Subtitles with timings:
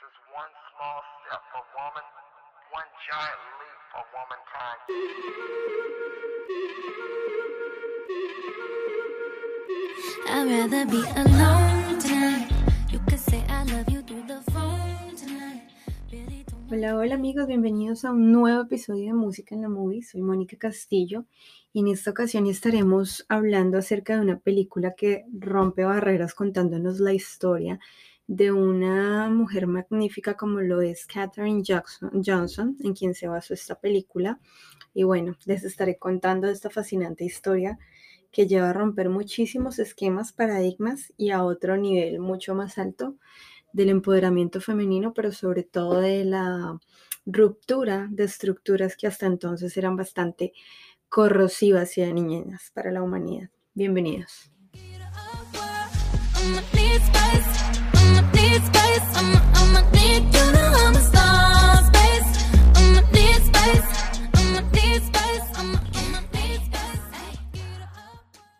[0.00, 2.06] is one small step for woman,
[2.72, 4.80] one giant leap for womankind.
[10.24, 12.48] I'd rather be alone tonight.
[12.88, 15.68] You could say I love you through the phone tonight.
[16.10, 20.02] Really don't Hola, hola amigos, bienvenidos a un nuevo episodio de Música en la Movie.
[20.02, 21.26] Soy Mónica Castillo
[21.74, 27.12] y en esta ocasión estaremos hablando acerca de una película que rompe barreras contándonos la
[27.12, 27.80] historia
[28.30, 33.74] de una mujer magnífica como lo es Katherine Jackson, Johnson, en quien se basó esta
[33.74, 34.38] película.
[34.94, 37.76] Y bueno, les estaré contando esta fascinante historia
[38.30, 43.16] que lleva a romper muchísimos esquemas, paradigmas y a otro nivel mucho más alto
[43.72, 46.78] del empoderamiento femenino, pero sobre todo de la
[47.26, 50.52] ruptura de estructuras que hasta entonces eran bastante
[51.08, 53.50] corrosivas y dañinas para la humanidad.
[53.74, 54.52] Bienvenidos.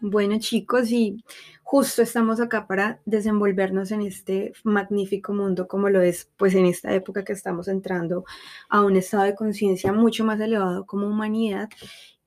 [0.03, 1.25] Bueno chicos, y
[1.63, 6.93] justo estamos acá para desenvolvernos en este magnífico mundo como lo es, pues en esta
[6.93, 8.25] época que estamos entrando
[8.69, 11.69] a un estado de conciencia mucho más elevado como humanidad.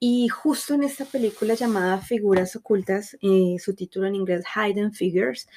[0.06, 5.48] Y justo en esta película llamada Figuras Ocultas, eh, su título en inglés Hidden Figures,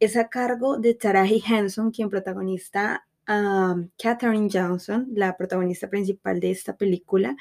[0.00, 6.50] es a cargo de Taraji Henson, quien protagoniza a Katherine Johnson, la protagonista principal de
[6.50, 7.36] esta película.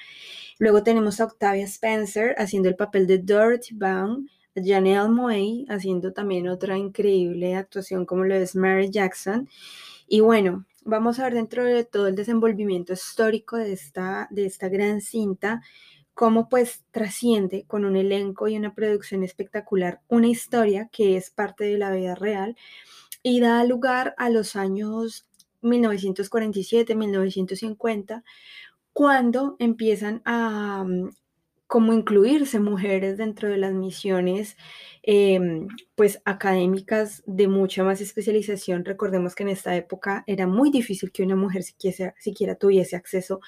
[0.59, 6.13] Luego tenemos a Octavia Spencer haciendo el papel de Dorothy Baum, a Janelle Moe haciendo
[6.13, 9.49] también otra increíble actuación como lo es Mary Jackson.
[10.07, 14.69] Y bueno, vamos a ver dentro de todo el desenvolvimiento histórico de esta, de esta
[14.69, 15.61] gran cinta,
[16.13, 21.63] cómo pues trasciende con un elenco y una producción espectacular una historia que es parte
[21.65, 22.55] de la vida real
[23.23, 25.25] y da lugar a los años
[25.61, 28.23] 1947, 1950,
[28.91, 31.09] cuando empiezan a mm,
[31.67, 34.57] como incluirse mujeres dentro de las misiones
[35.01, 38.85] em, pues académicas de mucha más especialización.
[38.85, 43.39] Recordemos que en esta época era muy difícil que una mujer siquiera, siquiera tuviese acceso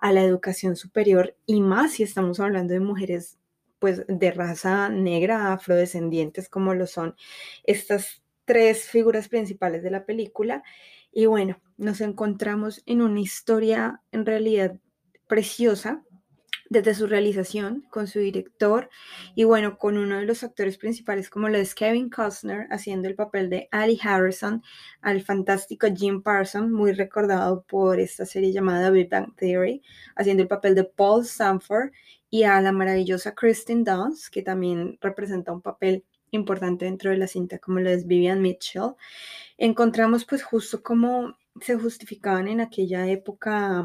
[0.00, 3.38] a la educación superior y más si estamos hablando de mujeres
[3.78, 7.16] pues de raza negra, afrodescendientes como lo son
[7.64, 10.62] estas tres figuras principales de la película.
[11.12, 14.76] Y bueno, nos encontramos en una historia en realidad
[15.26, 16.04] preciosa
[16.70, 18.88] desde su realización con su director
[19.34, 23.16] y bueno, con uno de los actores principales como lo es Kevin Costner haciendo el
[23.16, 24.62] papel de Ali Harrison,
[25.02, 29.82] al fantástico Jim Parsons, muy recordado por esta serie llamada Big Bang Theory,
[30.14, 31.90] haciendo el papel de Paul Sanford
[32.30, 37.26] y a la maravillosa Kristen Dunst, que también representa un papel importante dentro de la
[37.26, 38.94] cinta como lo es Vivian Mitchell.
[39.58, 43.84] Encontramos pues justo cómo se justificaban en aquella época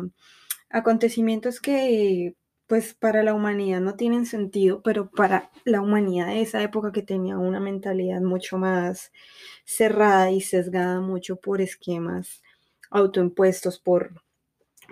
[0.69, 2.35] acontecimientos que
[2.67, 7.03] pues para la humanidad no tienen sentido, pero para la humanidad de esa época que
[7.03, 9.11] tenía una mentalidad mucho más
[9.65, 12.41] cerrada y sesgada mucho por esquemas
[12.91, 14.23] autoimpuestos, por,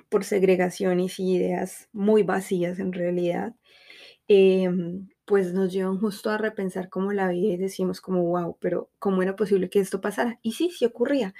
[0.10, 3.56] por segregaciones y ideas muy vacías en realidad,
[4.28, 8.90] em, pues nos llevan justo a repensar cómo la vida y decimos como, wow, pero
[9.00, 10.40] ¿cómo era posible que esto pasara?
[10.42, 11.34] Y sí, sí ocurría.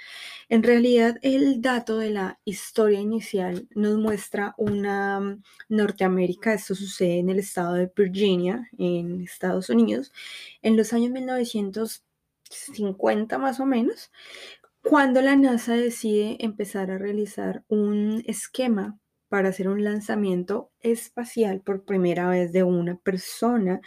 [0.48, 7.18] En realidad, el dato de la historia inicial nos muestra una mm, Norteamérica, esto sucede
[7.18, 10.12] en el estado de Virginia, en Estados Unidos,
[10.62, 14.10] en los años 1950 más o menos,
[14.82, 18.98] cuando la NASA decide empezar a realizar un esquema
[19.34, 23.80] para hacer un lanzamiento espacial por primera vez de una persona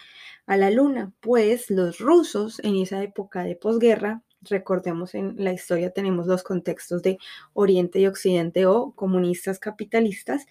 [0.46, 5.92] a la Luna, pues los rusos en esa época de posguerra, recordemos en la historia
[5.92, 7.18] tenemos los contextos de
[7.54, 10.48] Oriente y Occidente o comunistas capitalistas,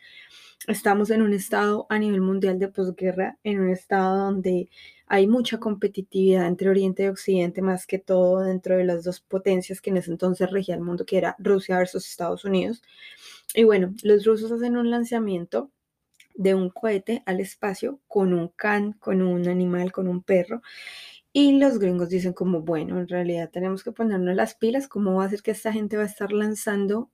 [0.66, 4.68] estamos en un estado a nivel mundial de posguerra, en un estado donde
[5.06, 9.80] hay mucha competitividad entre Oriente y Occidente, más que todo dentro de las dos potencias
[9.80, 12.82] que en ese entonces regía el mundo, que era Rusia versus Estados Unidos.
[13.54, 15.70] Y bueno, los rusos hacen un lanzamiento
[16.34, 20.62] de un cohete al espacio con un can, con un animal, con un perro.
[21.32, 25.26] Y los gringos dicen como, bueno, en realidad tenemos que ponernos las pilas, ¿cómo va
[25.26, 27.10] a ser que esta gente va a estar lanzando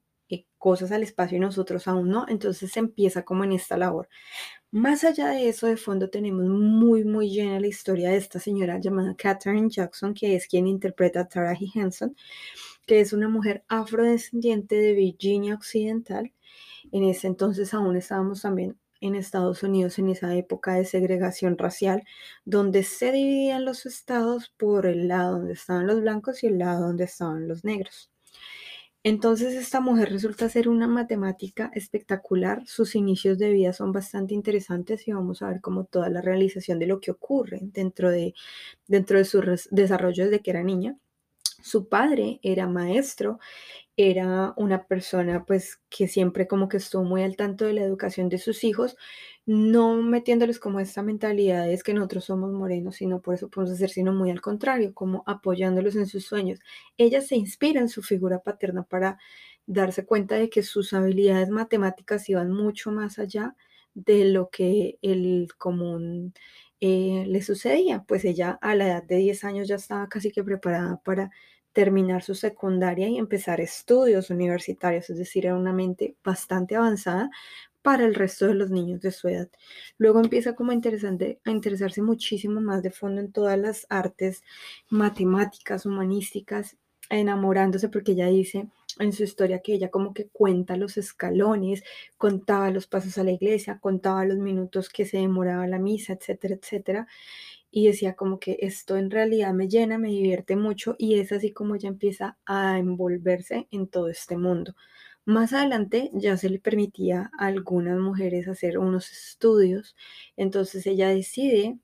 [0.63, 2.25] cosas al espacio y nosotros aún no?
[2.29, 4.09] Entonces se empieza como en esta labor.
[4.71, 8.79] Más allá de eso, de fondo tenemos muy, muy llena la historia de esta señora
[8.79, 12.17] llamada Katherine Jackson, que es quien interpreta a Taraji Henson,
[12.87, 16.33] que es una mujer afrodescendiente de Virginia Occidental.
[16.93, 22.05] En ese entonces aún estábamos también en Estados Unidos en esa época de segregación racial,
[22.45, 26.87] donde se dividían los estados por el lado donde estaban los blancos y el lado
[26.87, 28.13] donde estaban los negros.
[29.05, 35.07] Entonces esta mujer resulta ser una matemática espectacular, sus inicios de vida son bastante interesantes
[35.09, 38.35] y vamos a ver como toda la realización de lo que ocurre dentro de,
[38.89, 39.41] dentro de su
[39.73, 40.97] desarrollo desde que era niña.
[41.63, 43.39] Su padre era maestro,
[43.97, 48.29] era una persona pues que siempre como que estuvo muy al tanto de la educación
[48.29, 48.97] de sus hijos,
[49.47, 53.91] no metiéndoles como esta mentalidad es que nosotros somos morenos, sino por eso podemos hacer,
[53.91, 56.61] sino muy al contrario, como apoyándolos en sus sueños.
[56.97, 59.19] Ella se inspira en su figura paterna para
[59.67, 63.57] darse cuenta de que sus habilidades matemáticas iban mucho más allá
[63.95, 66.35] de lo que el común
[66.85, 68.05] eh, le sucedía.
[68.09, 71.31] Pues ella a la edad de 10 años ya estaba casi que preparada para
[71.73, 77.31] terminar su secundaria y empezar estudios universitarios, es decir, era una mente bastante avanzada
[77.83, 79.49] para el resto de los niños de su edad.
[79.97, 84.43] Luego empieza como interesante, a interesarse muchísimo más de fondo en todas las artes
[84.91, 86.77] matemáticas, humanísticas,
[87.11, 88.69] enamorándose porque ella dice
[89.03, 91.83] en su historia que ella como que cuenta los escalones,
[92.19, 96.55] contaba los pasos a la iglesia, contaba los minutos que se demoraba la misa, etcétera,
[96.57, 97.07] etcétera.
[97.71, 101.53] Y decía como que esto en realidad me llena, me divierte mucho y es así
[101.53, 104.75] como ella empieza a envolverse en todo este mundo.
[105.25, 109.97] Más adelante ya se le permitía a algunas mujeres hacer unos estudios,
[110.37, 111.79] entonces ella decide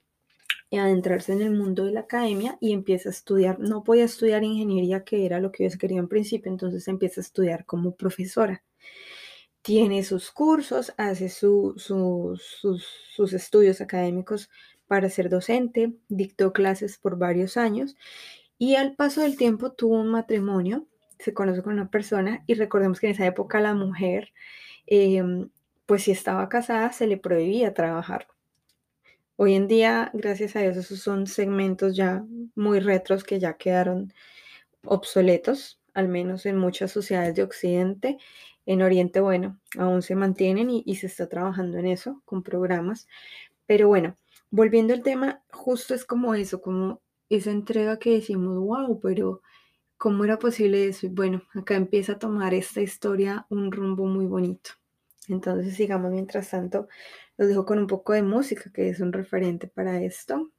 [0.77, 5.05] adentrarse en el mundo de la academia y empieza a estudiar, no podía estudiar ingeniería,
[5.05, 8.63] que era lo que yo quería en principio, entonces empieza a estudiar como profesora.
[9.63, 14.51] Tiene sus cursos, hace su, su, sus, sus estudios académicos
[14.87, 17.97] para ser docente, dictó clases por varios años
[18.59, 20.87] y al paso del tiempo tuvo un matrimonio,
[21.19, 24.33] se conoce con una persona y recordemos que en esa época la mujer,
[24.87, 25.23] eh,
[25.87, 28.29] pues si estaba casada, se le prohibía trabajar.
[29.41, 32.25] Hoy en día, gracias a Dios, esos son segmentos ya
[32.57, 34.13] muy retros que ya quedaron
[34.85, 38.19] obsoletos, al menos en muchas sociedades de Occidente.
[38.67, 43.09] En Oriente, bueno, aún se mantienen y, y se está trabajando en eso con programas.
[43.67, 44.17] Pero bueno,
[44.51, 49.43] volviendo al tema, justo es como eso, como esa entrega que decimos, wow, pero
[49.99, 51.07] ¿cómo era posible eso?
[51.07, 54.73] Y bueno, acá empieza a tomar esta historia un rumbo muy bonito.
[55.29, 56.89] Entonces, sigamos mientras tanto,
[57.37, 60.51] los dejo con un poco de música, que es un referente para esto.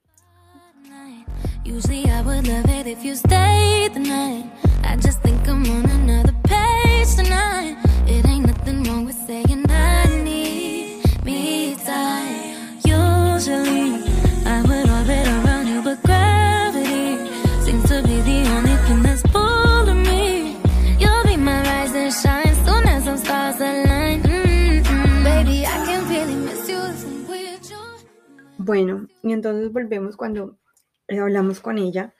[28.69, 30.59] Bueno, y entonces volvemos cuando
[31.07, 32.13] eh, hablamos con ella,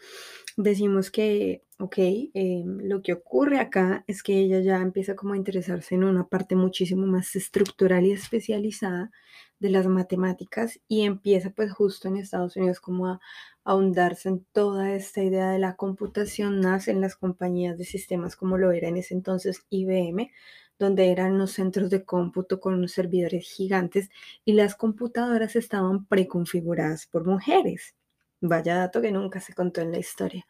[0.57, 5.37] decimos que, ok, eh, lo que ocurre acá es que ella ya empieza como a
[5.37, 9.11] interesarse en una parte muchísimo más estructural y especializada
[9.59, 13.19] de las matemáticas y empieza pues justo en Estados Unidos como a
[13.63, 18.57] ahondarse en toda esta idea de la computación, nace en las compañías de sistemas como
[18.57, 20.31] lo era en ese entonces IBM,
[20.79, 24.09] donde eran los centros de cómputo con unos servidores gigantes
[24.45, 27.95] y las computadoras estaban preconfiguradas por mujeres.
[28.41, 30.47] Vaya dato que nunca se contó en la historia.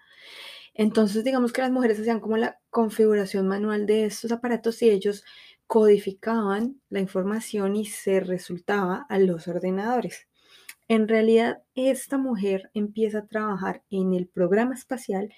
[0.73, 5.25] Entonces, digamos que las mujeres hacían como la configuración manual de estos aparatos y ellos
[5.67, 10.27] codificaban la información y se resultaba a los ordenadores.
[10.87, 15.31] En realidad, esta mujer empieza a trabajar en el programa espacial,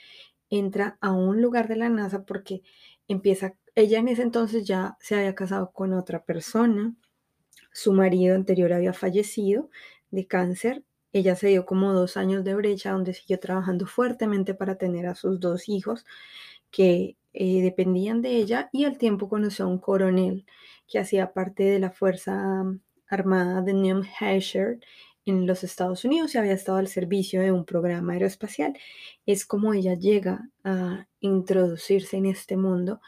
[0.49, 2.61] entra a un lugar de la NASA porque
[3.07, 6.95] empieza, ella en ese entonces ya se había casado con otra persona,
[7.71, 9.69] su marido anterior había fallecido
[10.11, 14.75] de cáncer, ella se dio como dos años de brecha donde siguió trabajando fuertemente para
[14.77, 16.05] tener a sus dos hijos
[16.69, 20.45] que eh, dependían de ella y al tiempo conoció a un coronel
[20.87, 22.63] que hacía parte de la Fuerza
[23.07, 24.79] Armada de New Hampshire
[25.25, 28.73] en los Estados Unidos y había estado al servicio de un programa aeroespacial.
[29.25, 33.01] Es como ella llega a introducirse en este mundo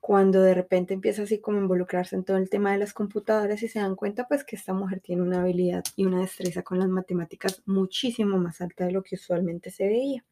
[0.00, 3.62] cuando de repente empieza así como a involucrarse en todo el tema de las computadoras
[3.62, 6.78] y se dan cuenta pues que esta mujer tiene una habilidad y una destreza con
[6.78, 10.24] las matemáticas muchísimo más alta de lo que usualmente se veía.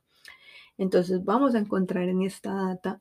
[0.78, 3.00] Entonces vamos a encontrar en esta data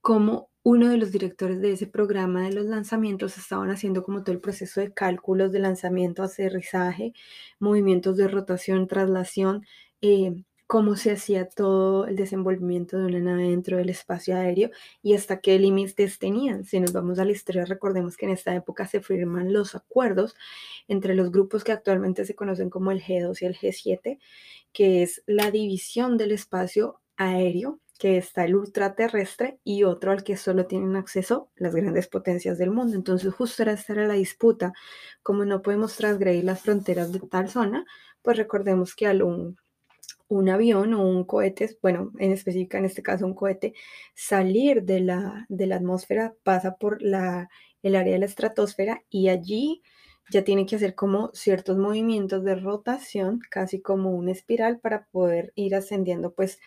[0.00, 4.32] cómo uno de los directores de ese programa de los lanzamientos estaban haciendo como todo
[4.32, 7.12] el proceso de cálculos de lanzamiento, aterrizaje,
[7.58, 9.66] movimientos de rotación, traslación,
[10.02, 14.70] eh, cómo se hacía todo el desenvolvimiento de una nave dentro del espacio aéreo
[15.02, 16.64] y hasta qué límites tenían.
[16.64, 20.36] Si nos vamos a la historia, recordemos que en esta época se firman los acuerdos
[20.86, 24.20] entre los grupos que actualmente se conocen como el G2 y el G7,
[24.72, 30.36] que es la división del espacio aéreo que está el ultraterrestre y otro al que
[30.36, 32.94] solo tienen acceso las grandes potencias del mundo.
[32.94, 34.72] Entonces justo era esta era la disputa,
[35.24, 37.84] como no podemos transgredir las fronteras de tal zona,
[38.22, 39.56] pues recordemos que al un,
[40.30, 43.74] un avión o un cohete, bueno, en específico en este caso un cohete,
[44.14, 47.50] salir de la, de la atmósfera pasa por la,
[47.82, 49.82] el área de la estratosfera y allí
[50.30, 55.52] ya tiene que hacer como ciertos movimientos de rotación, casi como una espiral para poder
[55.56, 56.58] ir ascendiendo pues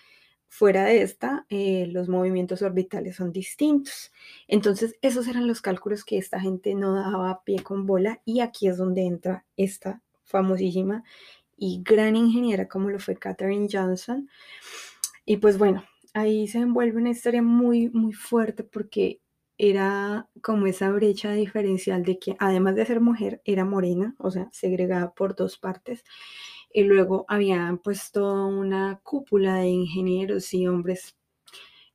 [0.55, 4.11] Fuera de esta, eh, los movimientos orbitales son distintos.
[4.47, 8.41] Entonces, esos eran los cálculos que esta gente no daba a pie con bola y
[8.41, 11.03] aquí es donde entra esta famosísima
[11.63, 14.29] y gran ingeniera como lo fue Katherine Johnson.
[15.25, 19.21] Y pues bueno, ahí se envuelve una historia muy, muy fuerte porque
[19.57, 24.49] era como esa brecha diferencial de que además de ser mujer, era morena, o sea,
[24.51, 26.03] segregada por dos partes
[26.73, 31.15] y luego habían puesto una cúpula de ingenieros y hombres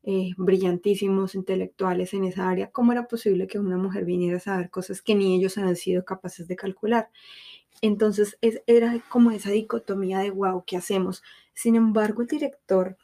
[0.02, 2.70] eh, brillantísimos, intelectuales en esa área.
[2.70, 6.06] ¿Cómo era posible que una mujer viniera a saber cosas que ni ellos han sido
[6.06, 7.10] capaces de calcular?
[7.80, 11.23] Entonces era como esa dicotomía de wow, ¿qué hacemos?
[11.54, 12.97] Sin embargo, el director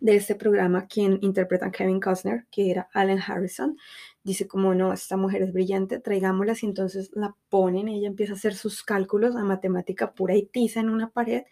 [0.00, 3.76] de este programa, quien interpreta a Kevin Costner, que era Alan Harrison,
[4.22, 8.36] dice como no, esta mujer es brillante, traigámosla y entonces la ponen, ella empieza a
[8.36, 11.44] hacer sus cálculos a matemática pura y tiza en una pared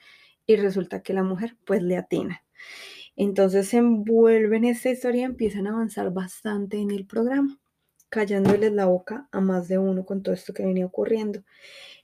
[0.47, 2.45] y resulta que la mujer pues le atina.
[3.17, 7.59] Entonces se envuelven en esta historia y empiezan a avanzar bastante en el programa,
[8.09, 11.43] callándoles la boca a más de uno con todo esto que venía ocurriendo.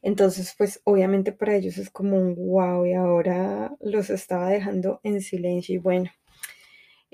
[0.02, 5.20] Entonces, pues obviamente para ellos es como un wow y ahora los estaba dejando en
[5.20, 6.10] silencio y bueno,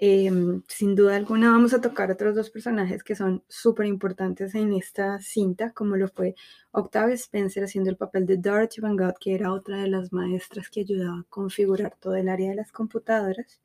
[0.01, 4.73] Em, sin duda alguna vamos a tocar otros dos personajes que son súper importantes en
[4.73, 6.37] esta cinta, como lo fue
[6.71, 10.71] Octavia Spencer haciendo el papel de Dorothy Van Gogh, que era otra de las maestras
[10.71, 13.61] que ayudaba a configurar todo el área de las computadoras,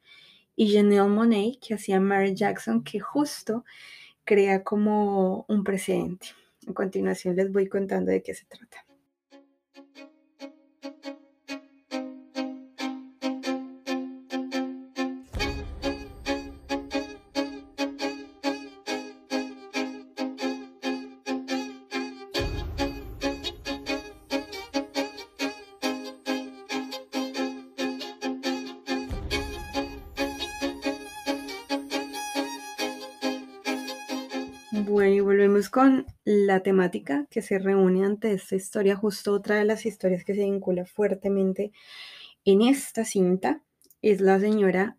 [0.55, 3.63] y Janelle Monet, que hacía Mary Jackson, que justo
[4.25, 6.27] crea como un precedente.
[6.67, 8.85] A continuación les voy contando de qué se trata.
[34.93, 39.65] Bueno, y volvemos con la temática que se reúne ante esta historia, justo otra de
[39.65, 41.71] las historias que se vincula fuertemente
[42.45, 43.63] en esta cinta
[44.03, 44.95] es la señora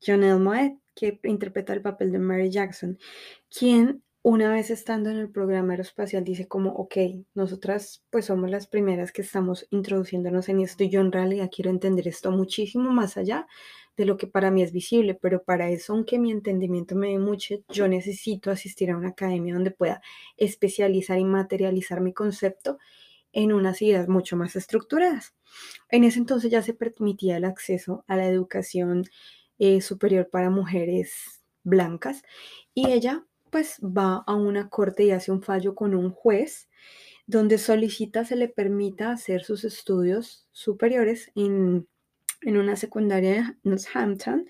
[0.00, 2.96] Janelle Moet, que interpreta el papel de Mary Jackson,
[3.50, 6.96] quien una vez estando en el programa aeroespacial dice como, ok,
[7.34, 11.70] nosotras pues somos las primeras que estamos introduciéndonos en esto y yo en realidad quiero
[11.70, 13.46] entender esto muchísimo más allá
[13.98, 17.18] de lo que para mí es visible, pero para eso, aunque mi entendimiento me dé
[17.18, 20.00] mucho, yo necesito asistir a una academia donde pueda
[20.38, 22.78] especializar y materializar mi concepto
[23.30, 25.34] en unas ideas mucho más estructuradas.
[25.90, 29.04] En ese entonces ya se permitía el acceso a la educación
[29.58, 32.22] eh, superior para mujeres blancas
[32.72, 36.68] y ella pues va a una corte y hace un fallo con un juez
[37.24, 41.86] donde solicita se le permita hacer sus estudios superiores en
[42.42, 43.30] en una secundaria
[43.62, 44.48] de Northampton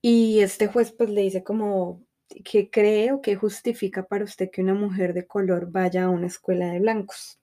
[0.00, 2.02] y este juez pues le dice como
[2.42, 6.28] que cree o que justifica para usted que una mujer de color vaya a una
[6.28, 7.38] escuela de blancos.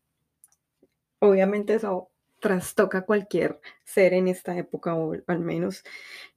[1.19, 2.09] Obviamente eso
[2.41, 5.83] trastoca cualquier ser en esta época o al menos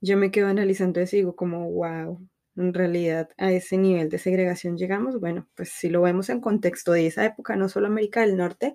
[0.03, 2.21] yo me quedo analizando eso y digo como wow,
[2.57, 5.21] en realidad a ese nivel de segregación llegamos.
[5.21, 8.75] Bueno, pues si lo vemos en contexto de esa época, no solo América del Norte,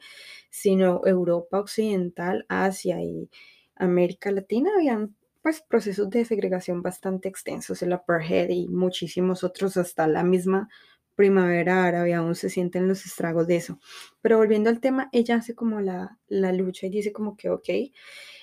[0.49, 3.29] sino Europa Occidental, Asia y
[3.75, 10.07] América Latina habían pues procesos de segregación bastante extensos, el apartheid y muchísimos otros, hasta
[10.07, 10.69] la misma
[11.15, 13.79] primavera árabe aún se sienten los estragos de eso.
[14.21, 17.69] Pero volviendo al tema, ella hace como la, la lucha y dice como que, ok,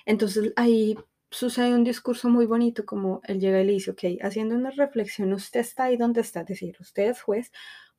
[0.07, 0.97] entonces ahí
[1.31, 5.33] sucede un discurso muy bonito como él llega y le dice, ok, haciendo una reflexión,
[5.33, 7.53] usted está ahí donde está, es decir, usted es juez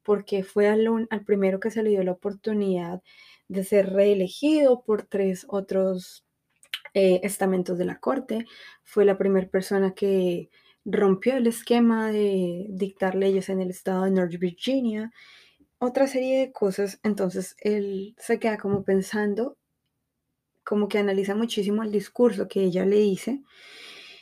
[0.03, 3.01] porque fue al, al primero que se le dio la oportunidad
[3.47, 6.25] de ser reelegido por tres otros
[6.95, 8.45] eh, estamentos de la corte,
[8.83, 10.49] fue la primera persona que
[10.85, 15.11] rompió el esquema de dictar leyes en el estado de North Virginia,
[15.77, 19.58] otra serie de cosas, entonces él se queda como pensando,
[20.69, 23.41] como que analiza muchísimo el discurso que ella le dice,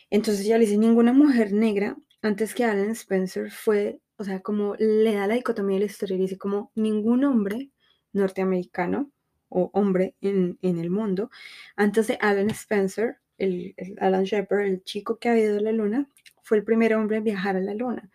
[0.10, 4.74] entonces ella le dice, ninguna mujer negra antes que Alan Spencer fue, o sea, como
[4.80, 7.70] le da la dicotomía de la historia dice como ningún hombre
[8.14, 9.12] norteamericano
[9.50, 11.32] o hombre en, el mundo,
[11.76, 16.10] antes de Alan Spencer, el, Alan Shepard, el chico que ha ido a la luna,
[16.44, 18.10] fue el primer hombre en viajar a la luna.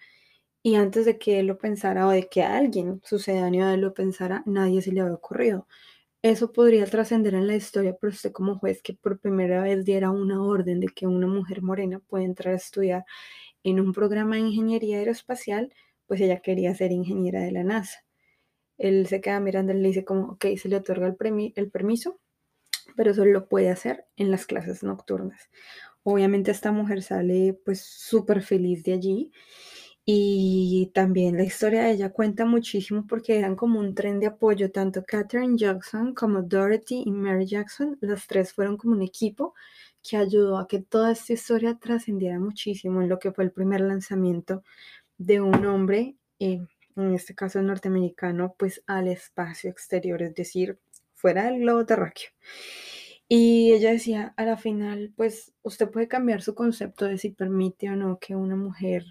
[0.63, 4.43] Y antes de que él lo pensara o de que alguien sucedáneo él lo pensara,
[4.47, 5.67] nadie se le había ocurrido.
[6.23, 10.13] Eso podría trascender en la historia, pero usted como juez que por primera vez diera
[10.13, 13.05] una orden de que una mujer morena puede entrar a estudiar
[13.65, 15.75] en un programa de ingeniería aeroespacial,
[16.07, 18.05] pues ella quería ser ingeniera de la NASA.
[18.79, 22.21] Él se queda mirando y le dice como, ok, se le otorga el, permiso,
[22.97, 25.51] pero solo lo puede hacer en las clases nocturnas.
[26.05, 29.33] Obviamente esta mujer sale pues súper feliz de allí
[30.05, 34.73] y también la historia de ella cuenta muchísimo porque eran como un tren de apoyo,
[34.73, 39.55] tanto Katherine Jackson como Dorothy y Mary Jackson, las tres fueron como un equipo
[40.03, 43.81] que ayudó a que toda esta historia trascendiera muchísimo en lo que fue el primer
[43.83, 44.65] lanzamiento
[45.19, 46.61] de un hombre, eh,
[46.97, 50.79] en este caso norteamericano, pues al espacio exterior, es decir,
[51.15, 52.31] fuera del globo terráqueo.
[53.29, 57.89] Y ella decía, a la final, pues usted puede cambiar su concepto de si permite
[57.89, 59.05] o no que una mujer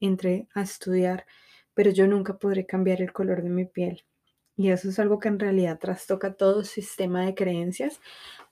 [0.00, 1.26] entre a estudiar,
[1.74, 4.04] pero yo nunca podré cambiar el color de mi piel.
[4.56, 8.00] Y eso es algo que en realidad trastoca todo sistema de creencias,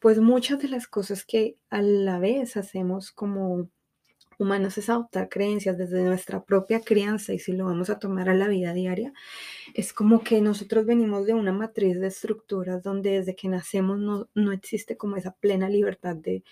[0.00, 3.68] pues muchas de las cosas que a la vez hacemos como
[4.38, 8.34] humanos es adoptar creencias desde nuestra propia crianza y si lo vamos a tomar a
[8.34, 9.12] la vida diaria,
[9.74, 14.28] es como que nosotros venimos de una matriz de estructuras donde desde que nacemos no,
[14.34, 16.44] no existe como esa plena libertad de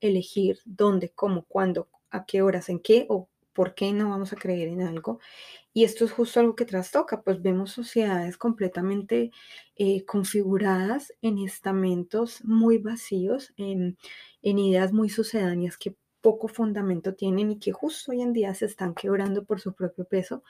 [0.00, 4.36] elegir dónde, cómo, cuándo, a qué horas, en qué o por qué no vamos a
[4.36, 5.20] creer en algo.
[5.72, 9.30] Y esto es justo algo que trastoca, pues vemos sociedades completamente
[9.76, 13.96] eh, configuradas en estamentos muy vacíos, en,
[14.42, 18.66] en ideas muy sucedáneas que poco fundamento tienen y que justo hoy en día se
[18.66, 20.42] están quebrando por su propio peso,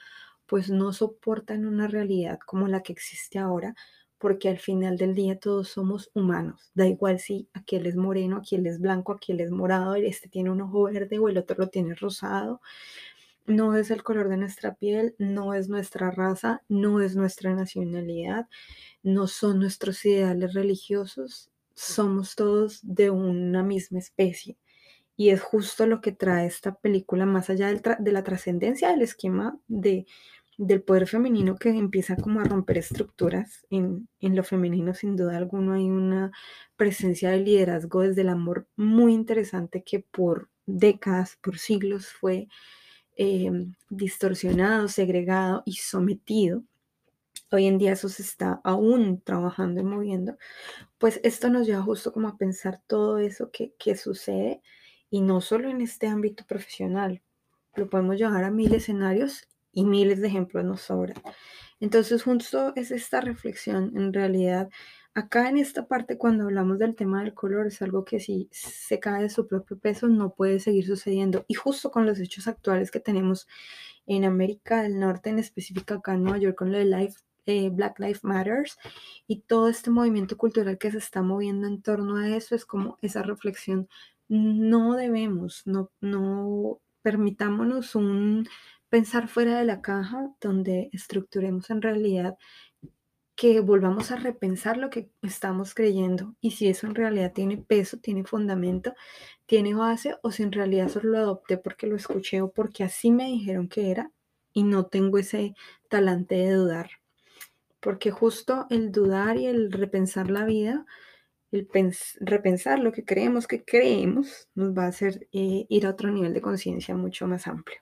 [0.46, 3.74] pues no soportan una realidad como la que existe ahora,
[4.20, 6.70] porque al final del día todos somos humanos.
[6.74, 10.60] Da igual si aquel es moreno, aquel es blanco, aquel es morado, este tiene un
[10.60, 12.60] ojo verde o el otro lo tiene rosado.
[13.46, 18.46] No es el color de nuestra piel, no es nuestra raza, no es nuestra nacionalidad,
[19.02, 24.58] no son nuestros ideales religiosos, somos todos de una misma especie.
[25.16, 29.58] Y es justo lo que trae esta película, más allá de la trascendencia del esquema
[29.66, 30.06] de,
[30.60, 33.66] del poder femenino que empieza como a romper estructuras.
[33.70, 36.32] En, en lo femenino, sin duda alguna, hay una
[36.76, 42.48] presencia de liderazgo desde el amor muy interesante que por décadas, por siglos fue
[43.16, 43.50] eh,
[43.88, 46.62] distorsionado, segregado y sometido.
[47.50, 50.36] Hoy en día eso se está aún trabajando y moviendo.
[50.98, 54.60] Pues esto nos lleva justo como a pensar todo eso que, que sucede
[55.08, 57.22] y no solo en este ámbito profesional,
[57.76, 61.16] lo podemos llevar a mil escenarios y miles de ejemplos nos sobran.
[61.80, 64.68] Entonces, justo es esta reflexión, en realidad,
[65.14, 69.00] acá en esta parte, cuando hablamos del tema del color, es algo que si se
[69.00, 71.44] cae de su propio peso, no puede seguir sucediendo.
[71.48, 73.48] Y justo con los hechos actuales que tenemos
[74.06, 77.70] en América del Norte, en específico acá en Nueva York, con lo de Life, eh,
[77.70, 78.78] Black Lives Matters
[79.26, 82.98] y todo este movimiento cultural que se está moviendo en torno a eso, es como
[83.02, 83.88] esa reflexión
[84.28, 88.46] no debemos, no, no permitámonos un
[88.90, 92.36] pensar fuera de la caja donde estructuremos en realidad
[93.36, 97.98] que volvamos a repensar lo que estamos creyendo y si eso en realidad tiene peso,
[97.98, 98.92] tiene fundamento,
[99.46, 103.10] tiene base o si en realidad solo lo adopté porque lo escuché o porque así
[103.10, 104.12] me dijeron que era
[104.52, 105.54] y no tengo ese
[105.88, 106.90] talante de dudar.
[107.80, 110.84] Porque justo el dudar y el repensar la vida
[111.50, 111.68] el
[112.20, 116.32] repensar lo que creemos que creemos nos va a hacer eh, ir a otro nivel
[116.34, 117.80] de conciencia mucho más amplio.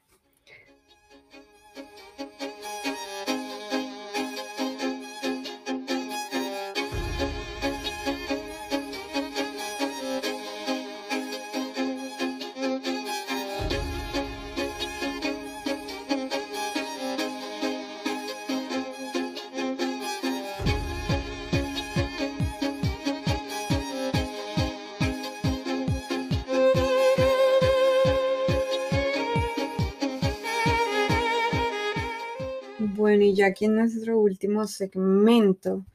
[33.38, 35.86] Ya aquí en nuestro último segmento,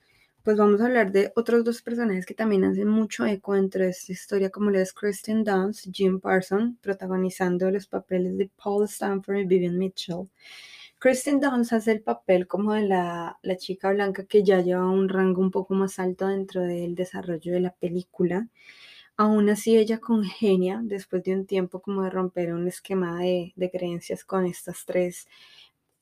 [0.43, 3.89] pues vamos a hablar de otros dos personajes que también hacen mucho eco dentro de
[3.89, 9.39] esta historia, como lo es Kristen Dunst, Jim Parsons, protagonizando los papeles de Paul Stanford
[9.39, 10.29] y Vivian Mitchell.
[10.99, 15.09] Kristen Dunst hace el papel como de la, la chica blanca que ya lleva un
[15.09, 18.47] rango un poco más alto dentro del desarrollo de la película.
[19.17, 23.69] Aún así, ella congenia después de un tiempo como de romper un esquema de, de
[23.69, 25.27] creencias con estas tres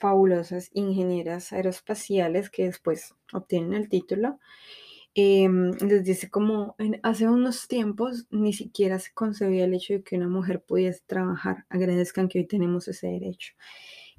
[0.01, 4.39] fabulosas ingenieras aeroespaciales que después obtienen el título.
[5.13, 10.15] Em, les dice como hace unos tiempos ni siquiera se concebía el hecho de que
[10.17, 11.65] una mujer pudiese trabajar.
[11.69, 13.53] Agradezcan que hoy tenemos ese derecho.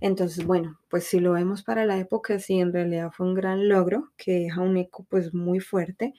[0.00, 3.68] Entonces, bueno, pues si lo vemos para la época, sí, en realidad fue un gran
[3.68, 6.14] logro que deja un eco pues muy fuerte.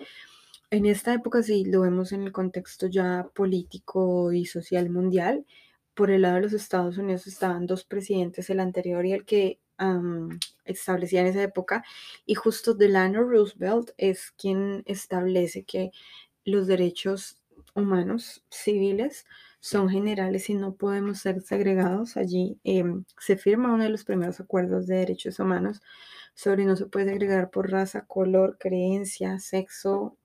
[0.72, 5.46] En esta época sí lo vemos en el contexto ya político y social mundial.
[5.94, 9.60] Por el lado de los Estados Unidos estaban dos presidentes, el anterior y el que
[10.66, 11.84] establecía en esa época,
[12.26, 15.92] y justo Delano Roosevelt es quien establece que
[16.46, 17.42] los derechos
[17.76, 19.26] humanos civiles
[19.60, 22.18] son generales y no podemos ser segregados.
[22.18, 25.82] Allí em, se firma uno de los primeros acuerdos de derechos humanos
[26.34, 30.18] sobre no se puede segregar por raza, color, creencia, sexo,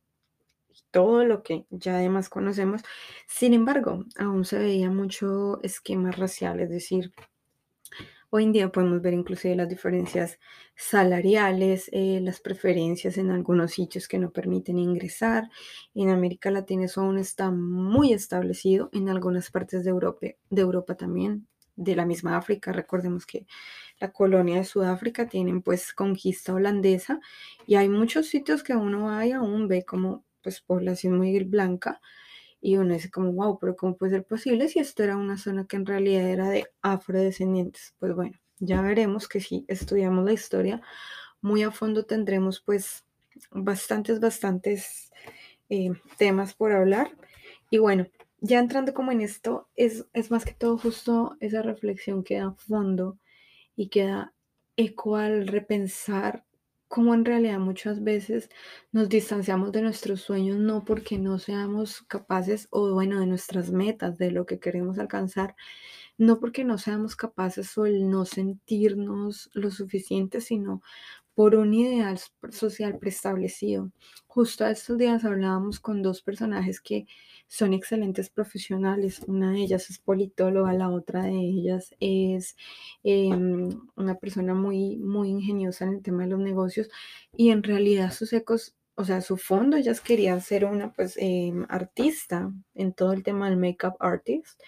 [0.90, 2.82] todo lo que ya además conocemos.
[3.26, 7.12] Sin embargo, aún se veía mucho esquema racial, es decir,
[8.30, 10.38] Hoy en día podemos ver inclusive las diferencias
[10.76, 15.48] salariales, eh, las preferencias en algunos sitios que no permiten ingresar.
[15.94, 20.94] En América Latina eso aún está muy establecido, en algunas partes de Europa, de Europa
[20.94, 22.70] también, de la misma África.
[22.70, 23.46] Recordemos que
[23.98, 27.20] la colonia de Sudáfrica tienen pues conquista holandesa
[27.66, 32.00] y hay muchos sitios que uno va y aún ve como pues población muy blanca
[32.60, 35.66] y uno dice como, wow, pero ¿cómo puede ser posible si esto era una zona
[35.66, 37.94] que en realidad era de afrodescendientes?
[37.98, 40.80] Pues bueno, ya veremos que si estudiamos la historia
[41.40, 43.04] muy a fondo tendremos pues
[43.50, 45.12] bastantes, bastantes
[45.68, 47.12] eh, temas por hablar.
[47.70, 48.06] Y bueno,
[48.40, 52.52] ya entrando como en esto, es, es más que todo justo esa reflexión que da
[52.52, 53.18] fondo
[53.76, 54.32] y que da
[54.76, 56.44] eco al repensar
[56.88, 58.50] cómo en realidad muchas veces
[58.92, 64.18] nos distanciamos de nuestros sueños no porque no seamos capaces o bueno de nuestras metas,
[64.18, 65.54] de lo que queremos alcanzar,
[66.18, 70.82] no porque no seamos capaces o el no sentirnos lo suficiente, sino
[71.38, 72.18] por un ideal
[72.50, 73.92] social preestablecido.
[74.26, 77.06] Justo a estos días hablábamos con dos personajes que
[77.46, 79.20] son excelentes profesionales.
[79.24, 82.56] Una de ellas es politóloga, la otra de ellas es
[83.04, 86.90] em, una persona muy, muy ingeniosa en el tema de los negocios
[87.36, 91.64] y en realidad sus ecos, o sea, su fondo, ellas querían ser una pues em,
[91.68, 94.60] artista en todo el tema del makeup artist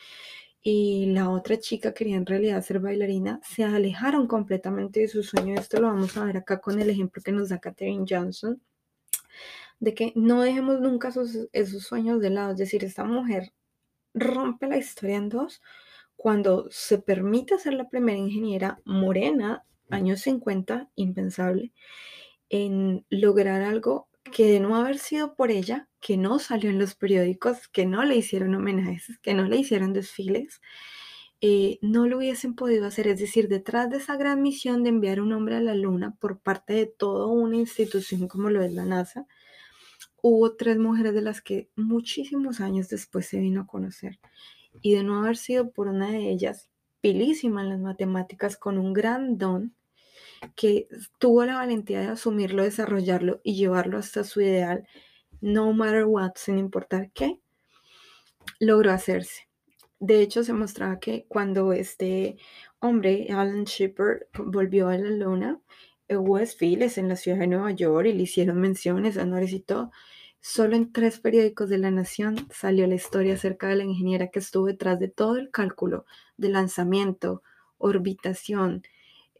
[0.62, 5.54] y la otra chica quería en realidad ser bailarina, se alejaron completamente de su sueño.
[5.54, 8.60] Esto lo vamos a ver acá con el ejemplo que nos da Katherine Johnson,
[9.78, 12.52] de que no dejemos nunca esos, esos sueños de lado.
[12.52, 13.52] Es decir, esta mujer
[14.12, 15.62] rompe la historia en dos
[16.16, 21.72] cuando se permite ser la primera ingeniera morena, años 50, impensable,
[22.50, 26.94] en lograr algo que de no haber sido por ella, que no salió en los
[26.94, 30.60] periódicos, que no le hicieron homenajes, que no le hicieron desfiles,
[31.40, 33.08] eh, no lo hubiesen podido hacer.
[33.08, 36.40] Es decir, detrás de esa gran misión de enviar un hombre a la luna por
[36.40, 39.26] parte de toda una institución como lo es la NASA,
[40.22, 44.18] hubo tres mujeres de las que muchísimos años después se vino a conocer.
[44.82, 46.68] Y de no haber sido por una de ellas,
[47.00, 49.74] pilísima en las matemáticas, con un gran don,
[50.56, 54.86] que tuvo la valentía de asumirlo, desarrollarlo y llevarlo hasta su ideal,
[55.40, 57.40] no matter what, sin importar qué,
[58.58, 59.48] logró hacerse.
[59.98, 62.38] De hecho, se mostraba que cuando este
[62.78, 65.60] hombre, Alan Shepard, volvió a la luna,
[66.08, 69.60] eh, hubo desfiles en la ciudad de Nueva York y le hicieron menciones, honores y
[69.60, 69.92] todo.
[70.40, 74.38] Solo en tres periódicos de la nación salió la historia acerca de la ingeniera que
[74.38, 76.06] estuvo detrás de todo el cálculo
[76.38, 77.42] de lanzamiento,
[77.76, 78.82] orbitación,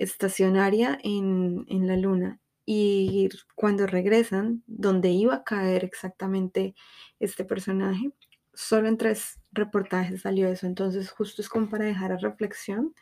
[0.00, 2.40] estacionaria en, en la luna.
[2.66, 6.74] Y cuando regresan, donde iba a caer exactamente
[7.20, 8.12] este personaje,
[8.54, 10.66] solo en tres reportajes salió eso.
[10.66, 12.94] Entonces, justo es como para dejar a reflexión.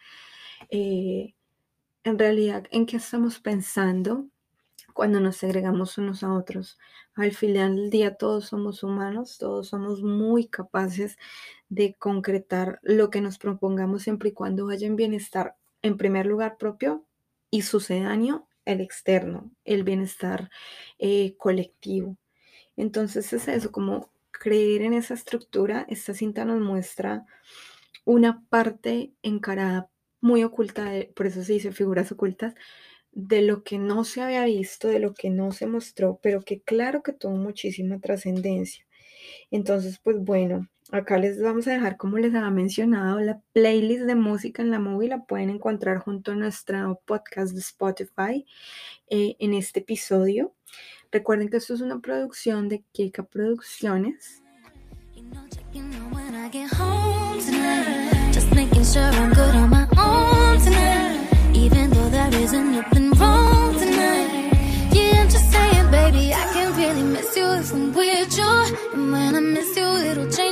[0.71, 1.35] eh,
[2.05, 4.27] en realidad, ¿en qué estamos pensando
[4.95, 6.79] cuando nos segregamos unos a otros?
[7.17, 11.19] Al final del día, todos somos humanos, todos somos muy capaces
[11.71, 16.57] de concretar lo que nos propongamos siempre y cuando vaya en bienestar, en primer lugar
[16.59, 17.05] propio
[17.51, 20.51] y sucedáneo, el externo, el bienestar
[20.99, 22.17] eh, colectivo.
[22.77, 25.87] Entonces es eso, como creer en esa estructura.
[25.89, 27.27] Esta cinta nos muestra
[28.05, 32.55] una parte encarada muy oculta, por eso se dice figuras ocultas,
[33.13, 36.63] de lo que no se había visto, de lo que no se mostró, pero que
[36.63, 38.87] claro que tuvo muchísima trascendencia.
[39.51, 44.15] Entonces, pues bueno, acá les vamos a dejar, como les había mencionado, la playlist de
[44.15, 48.47] música en la móvil la pueden encontrar junto a nuestro podcast de Spotify
[49.09, 50.55] eh, en este episodio.
[51.11, 54.43] Recuerden que esto es una producción de Kika Producciones.
[55.73, 57.09] You when I get home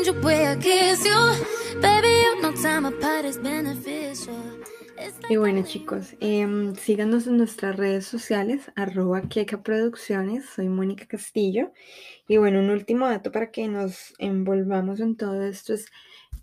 [0.09, 1.81] I you.
[1.81, 4.37] Baby, you know time apart is beneficial.
[4.97, 11.07] Like Y bueno chicos, em, síganos en nuestras redes sociales, arroba Queca Producciones, soy Mónica
[11.07, 11.73] Castillo.
[12.29, 15.87] Y bueno, un último dato para que nos envolvamos en todo esto es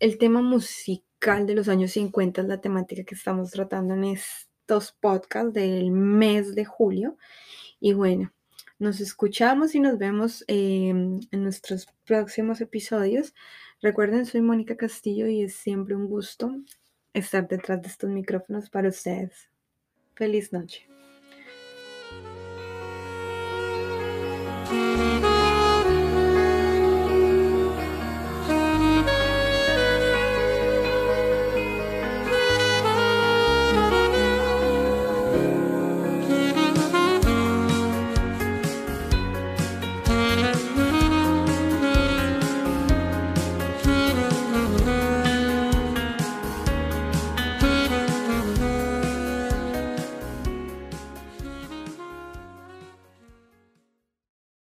[0.02, 4.92] el tema musical de los años 50, es la temática que estamos tratando en estos
[4.92, 7.16] podcasts del mes de julio.
[7.80, 8.34] Y bueno,
[8.80, 13.34] nos escuchamos y nos vemos em, en nuestros próximos episodios.
[13.82, 16.56] Recuerden, soy Mónica Castillo y es siempre un gusto
[17.14, 19.50] estar detrás de estos micrófonos para ustedes.
[20.16, 20.88] Feliz noche.